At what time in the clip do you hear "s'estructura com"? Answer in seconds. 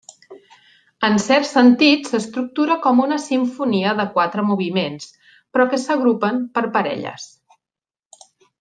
2.13-3.03